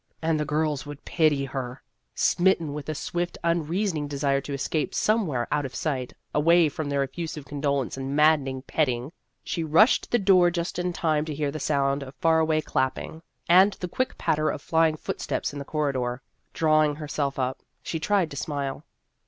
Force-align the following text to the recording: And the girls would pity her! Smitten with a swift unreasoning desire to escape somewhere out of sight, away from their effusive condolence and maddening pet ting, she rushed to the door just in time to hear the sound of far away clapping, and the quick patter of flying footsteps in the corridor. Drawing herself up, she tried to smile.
And 0.19 0.39
the 0.39 0.45
girls 0.45 0.83
would 0.87 1.05
pity 1.05 1.45
her! 1.45 1.83
Smitten 2.15 2.73
with 2.73 2.89
a 2.89 2.95
swift 2.95 3.37
unreasoning 3.43 4.07
desire 4.07 4.41
to 4.41 4.51
escape 4.53 4.95
somewhere 4.95 5.47
out 5.51 5.63
of 5.63 5.75
sight, 5.75 6.11
away 6.33 6.69
from 6.69 6.89
their 6.89 7.03
effusive 7.03 7.45
condolence 7.45 7.97
and 7.97 8.15
maddening 8.15 8.63
pet 8.63 8.87
ting, 8.87 9.11
she 9.43 9.63
rushed 9.63 10.05
to 10.05 10.09
the 10.09 10.17
door 10.17 10.49
just 10.49 10.79
in 10.79 10.91
time 10.91 11.23
to 11.25 11.35
hear 11.35 11.51
the 11.51 11.59
sound 11.59 12.01
of 12.01 12.15
far 12.15 12.39
away 12.39 12.61
clapping, 12.61 13.21
and 13.47 13.73
the 13.73 13.87
quick 13.87 14.17
patter 14.17 14.49
of 14.49 14.59
flying 14.59 14.97
footsteps 14.97 15.53
in 15.53 15.59
the 15.59 15.65
corridor. 15.65 16.23
Drawing 16.51 16.95
herself 16.95 17.37
up, 17.37 17.59
she 17.83 17.99
tried 17.99 18.31
to 18.31 18.37
smile. 18.37 18.83